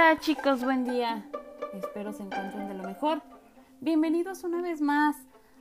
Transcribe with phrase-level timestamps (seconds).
[0.00, 1.28] Hola chicos, buen día.
[1.72, 3.20] Espero se encuentren de lo mejor.
[3.80, 5.16] Bienvenidos una vez más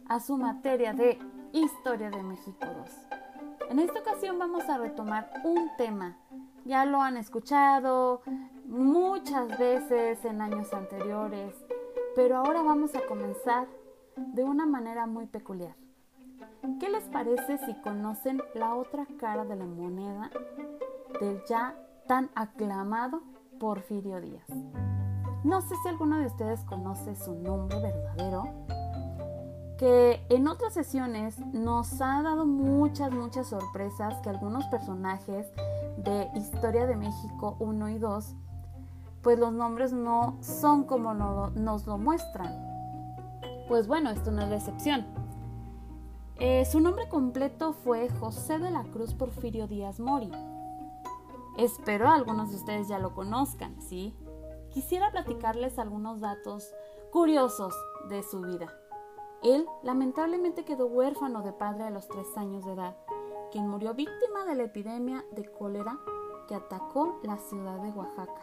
[0.08, 1.18] a su materia de
[1.54, 3.72] Historia de México 2.
[3.72, 6.20] En esta ocasión vamos a retomar un tema.
[6.66, 8.22] Ya lo han escuchado
[8.68, 11.56] muchas veces en años anteriores,
[12.16, 13.68] pero ahora vamos a comenzar
[14.18, 15.74] de una manera muy peculiar.
[16.80, 20.30] ¿Qué les parece si conocen la otra cara de la moneda
[21.20, 23.24] del ya tan aclamado
[23.60, 24.48] Porfirio Díaz?
[25.44, 28.44] No sé si alguno de ustedes conoce su nombre verdadero,
[29.78, 35.48] que en otras sesiones nos ha dado muchas, muchas sorpresas que algunos personajes
[35.98, 38.36] de Historia de México 1 y 2,
[39.22, 42.68] pues los nombres no son como nos lo muestran.
[43.68, 45.06] Pues bueno, esto no es la excepción.
[46.40, 50.32] Eh, su nombre completo fue José de la Cruz Porfirio Díaz Mori.
[51.58, 54.16] Espero algunos de ustedes ya lo conozcan, ¿sí?
[54.70, 56.72] Quisiera platicarles algunos datos
[57.12, 57.74] curiosos
[58.10, 58.68] de su vida.
[59.42, 62.96] Él lamentablemente quedó huérfano de padre a los tres años de edad,
[63.52, 65.98] quien murió víctima de la epidemia de cólera
[66.48, 68.42] que atacó la ciudad de Oaxaca.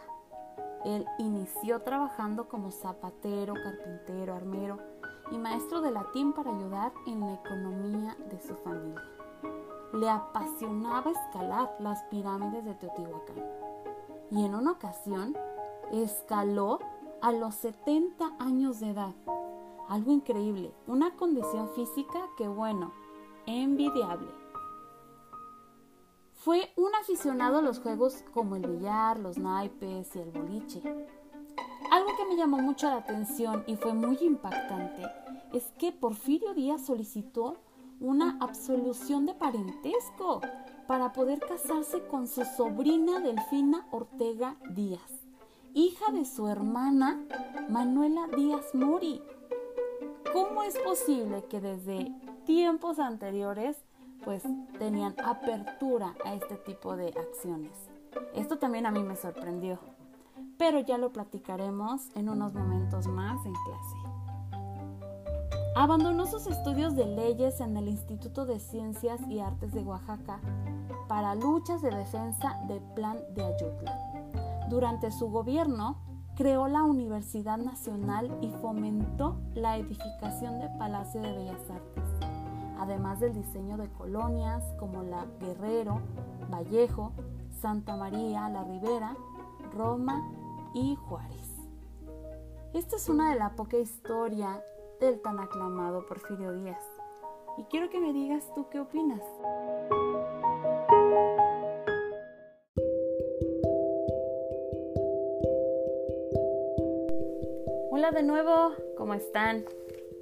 [0.83, 4.77] Él inició trabajando como zapatero, carpintero, armero,
[5.31, 9.01] y maestro de latín para ayudar en la economía de su familia.
[9.95, 13.43] Le apasionaba escalar las pirámides de Teotihuacán
[14.29, 15.37] y en una ocasión
[15.91, 16.79] escaló
[17.21, 19.15] a los 70 años de edad.
[19.87, 22.91] Algo increíble, una condición física que bueno,
[23.45, 24.29] envidiable.
[26.33, 30.81] Fue un aficionado a los juegos como el billar, los naipes y el boliche.
[31.89, 35.03] Algo que me llamó mucho la atención y fue muy impactante
[35.53, 37.55] es que Porfirio Díaz solicitó
[37.99, 40.41] una absolución de parentesco
[40.87, 45.11] para poder casarse con su sobrina Delfina Ortega Díaz,
[45.73, 47.23] hija de su hermana
[47.69, 49.21] Manuela Díaz Mori.
[50.33, 52.13] ¿Cómo es posible que desde
[52.45, 53.77] tiempos anteriores
[54.23, 54.43] pues
[54.77, 57.71] tenían apertura a este tipo de acciones?
[58.33, 59.79] Esto también a mí me sorprendió
[60.57, 64.04] pero ya lo platicaremos en unos momentos más en clase.
[65.77, 70.39] Abandonó sus estudios de leyes en el Instituto de Ciencias y Artes de Oaxaca
[71.09, 73.99] para luchas de defensa del Plan de Ayutla.
[74.69, 75.97] Durante su gobierno,
[76.37, 82.05] creó la Universidad Nacional y fomentó la edificación de Palacio de Bellas Artes,
[82.79, 85.99] además del diseño de colonias como la Guerrero,
[86.49, 87.11] Vallejo,
[87.51, 89.17] Santa María, La Ribera,
[89.73, 90.23] Roma
[90.73, 91.53] y Juárez.
[92.73, 94.63] Esta es una de la poca historia
[94.99, 96.83] del tan aclamado Porfirio Díaz.
[97.57, 99.21] Y quiero que me digas tú qué opinas.
[107.91, 109.65] Hola de nuevo, ¿cómo están?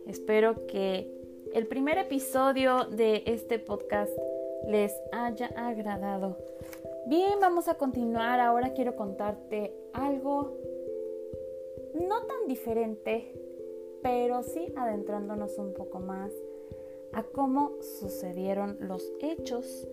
[0.07, 1.11] Espero que
[1.53, 4.11] el primer episodio de este podcast
[4.67, 6.37] les haya agradado.
[7.07, 8.39] Bien, vamos a continuar.
[8.39, 10.57] Ahora quiero contarte algo
[11.93, 13.33] no tan diferente,
[14.03, 16.31] pero sí adentrándonos un poco más
[17.13, 19.87] a cómo sucedieron los hechos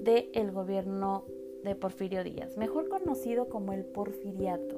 [0.00, 1.24] del el gobierno
[1.64, 4.76] de Porfirio Díaz, mejor conocido como el porfiriato.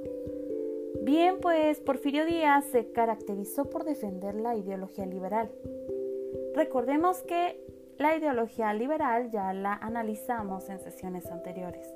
[1.03, 5.50] Bien, pues Porfirio Díaz se caracterizó por defender la ideología liberal.
[6.55, 7.60] Recordemos que
[7.99, 11.87] la ideología liberal ya la analizamos en sesiones anteriores.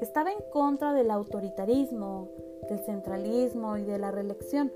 [0.00, 2.28] Estaba en contra del autoritarismo,
[2.68, 4.72] del centralismo y de la reelección,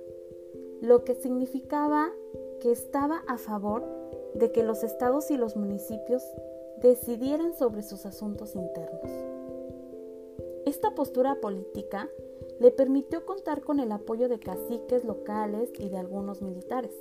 [0.80, 2.10] lo que significaba
[2.60, 3.84] que estaba a favor
[4.34, 6.22] de que los estados y los municipios
[6.82, 9.10] decidieran sobre sus asuntos internos.
[10.66, 12.10] Esta postura política
[12.60, 16.92] le permitió contar con el apoyo de caciques locales y de algunos militares.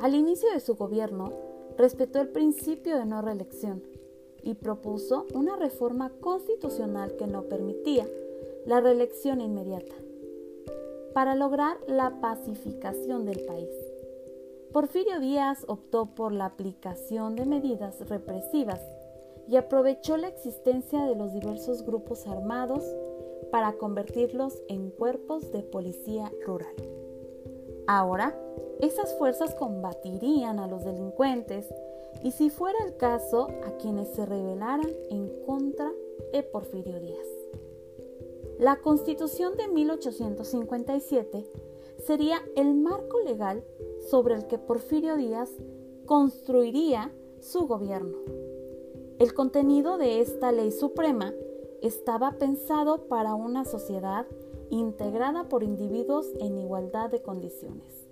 [0.00, 1.32] Al inicio de su gobierno,
[1.76, 3.82] respetó el principio de no reelección
[4.42, 8.08] y propuso una reforma constitucional que no permitía
[8.66, 10.01] la reelección inmediata
[11.14, 13.70] para lograr la pacificación del país.
[14.72, 18.80] Porfirio Díaz optó por la aplicación de medidas represivas
[19.48, 22.84] y aprovechó la existencia de los diversos grupos armados
[23.50, 26.74] para convertirlos en cuerpos de policía rural.
[27.86, 28.34] Ahora,
[28.80, 31.68] esas fuerzas combatirían a los delincuentes
[32.22, 35.90] y si fuera el caso, a quienes se rebelaran en contra
[36.32, 37.41] de Porfirio Díaz.
[38.62, 41.50] La Constitución de 1857
[42.06, 43.64] sería el marco legal
[44.08, 45.50] sobre el que Porfirio Díaz
[46.06, 47.10] construiría
[47.40, 48.18] su gobierno.
[49.18, 51.34] El contenido de esta ley suprema
[51.80, 54.28] estaba pensado para una sociedad
[54.70, 58.08] integrada por individuos en igualdad de condiciones,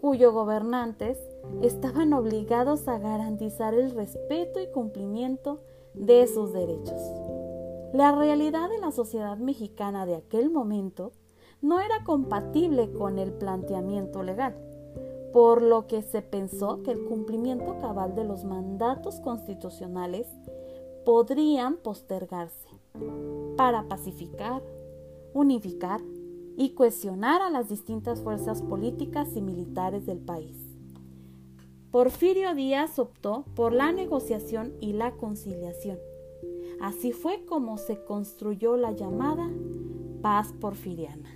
[0.00, 1.18] cuyos gobernantes
[1.62, 5.58] estaban obligados a garantizar el respeto y cumplimiento
[5.94, 7.33] de sus derechos.
[7.94, 11.12] La realidad de la sociedad mexicana de aquel momento
[11.62, 14.56] no era compatible con el planteamiento legal,
[15.32, 20.26] por lo que se pensó que el cumplimiento cabal de los mandatos constitucionales
[21.04, 22.68] podrían postergarse
[23.56, 24.60] para pacificar,
[25.32, 26.00] unificar
[26.56, 30.56] y cohesionar a las distintas fuerzas políticas y militares del país.
[31.92, 35.98] Porfirio Díaz optó por la negociación y la conciliación
[36.80, 39.48] Así fue como se construyó la llamada
[40.22, 41.30] paz porfiriana.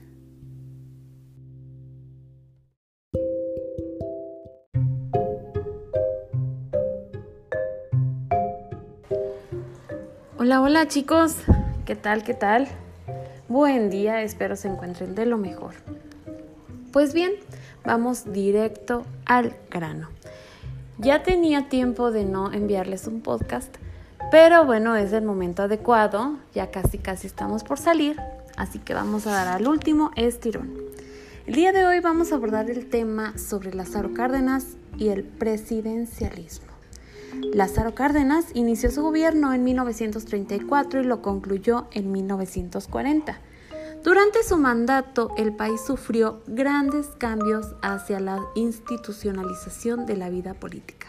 [10.38, 11.36] Hola, hola chicos,
[11.84, 12.24] ¿qué tal?
[12.24, 12.68] ¿Qué tal?
[13.48, 15.74] Buen día, espero se encuentren de lo mejor.
[16.92, 17.32] Pues bien,
[17.84, 20.08] vamos directo al grano.
[20.98, 23.76] Ya tenía tiempo de no enviarles un podcast,
[24.30, 28.20] pero bueno, es el momento adecuado, ya casi casi estamos por salir,
[28.56, 30.74] así que vamos a dar al último estirón.
[31.46, 36.68] El día de hoy vamos a abordar el tema sobre Lázaro Cárdenas y el presidencialismo.
[37.54, 43.40] Lázaro Cárdenas inició su gobierno en 1934 y lo concluyó en 1940.
[44.04, 51.08] Durante su mandato, el país sufrió grandes cambios hacia la institucionalización de la vida política.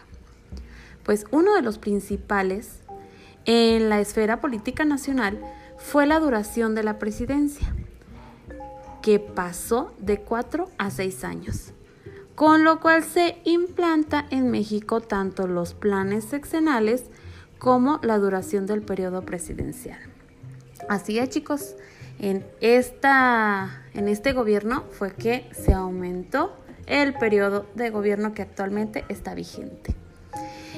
[1.03, 2.79] Pues uno de los principales
[3.45, 5.39] en la esfera política nacional
[5.77, 7.73] fue la duración de la presidencia,
[9.01, 11.73] que pasó de cuatro a seis años,
[12.35, 17.05] con lo cual se implanta en México tanto los planes sexenales
[17.57, 19.99] como la duración del periodo presidencial.
[20.87, 21.75] Así es, chicos,
[22.19, 26.55] en, esta, en este gobierno fue que se aumentó
[26.87, 29.95] el periodo de gobierno que actualmente está vigente.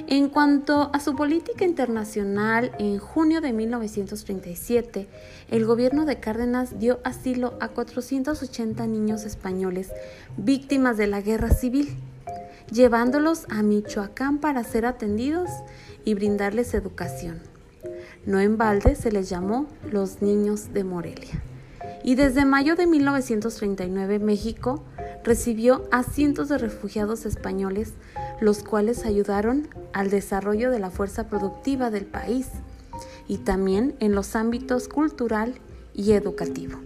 [0.07, 5.07] En cuanto a su política internacional, en junio de 1937,
[5.49, 9.91] el gobierno de Cárdenas dio asilo a 480 niños españoles
[10.37, 11.95] víctimas de la guerra civil,
[12.71, 15.49] llevándolos a Michoacán para ser atendidos
[16.03, 17.39] y brindarles educación.
[18.25, 21.41] No en balde se les llamó los niños de Morelia.
[22.03, 24.83] Y desde mayo de 1939 México
[25.23, 27.93] recibió a cientos de refugiados españoles
[28.41, 32.49] los cuales ayudaron al desarrollo de la fuerza productiva del país
[33.27, 35.53] y también en los ámbitos cultural
[35.93, 36.79] y educativo.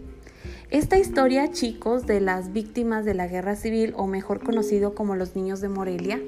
[0.70, 5.36] Esta historia, chicos, de las víctimas de la guerra civil, o mejor conocido como los
[5.36, 6.20] niños de Morelia,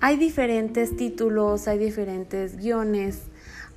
[0.00, 3.24] hay diferentes títulos, hay diferentes guiones,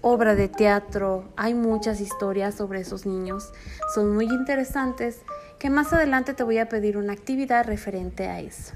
[0.02, 3.52] obra de teatro, hay muchas historias sobre esos niños,
[3.94, 5.22] son muy interesantes,
[5.60, 8.74] que más adelante te voy a pedir una actividad referente a eso.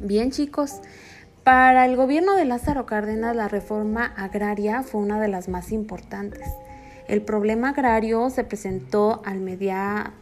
[0.00, 0.80] Bien chicos,
[1.44, 6.46] para el gobierno de Lázaro Cárdenas la reforma agraria fue una de las más importantes.
[7.08, 10.12] El problema agrario se presentó al media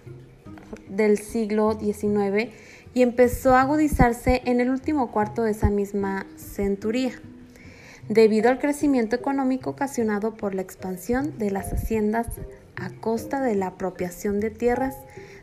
[0.89, 2.53] del siglo XIX
[2.95, 7.13] y empezó a agudizarse en el último cuarto de esa misma centuría,
[8.09, 12.29] debido al crecimiento económico ocasionado por la expansión de las haciendas
[12.77, 14.95] a costa de la apropiación de tierras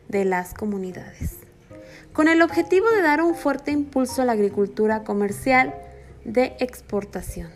[0.09, 1.37] de las comunidades
[2.13, 5.73] con el objetivo de dar un fuerte impulso a la agricultura comercial
[6.23, 7.49] de exportación.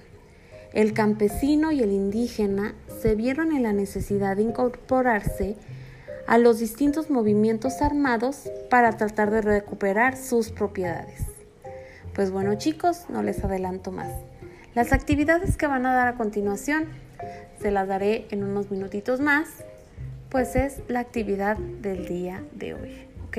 [0.73, 5.55] El campesino y el indígena se vieron en la necesidad de incorporarse
[6.25, 11.21] a los distintos movimientos armados para tratar de recuperar sus propiedades.
[12.13, 14.11] Pues bueno chicos, no les adelanto más.
[14.73, 16.87] Las actividades que van a dar a continuación
[17.61, 19.47] se las daré en unos minutitos más,
[20.29, 22.91] pues es la actividad del día de hoy,
[23.27, 23.37] ¿ok?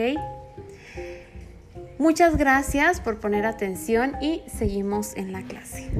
[1.99, 5.91] Muchas gracias por poner atención y seguimos en la clase.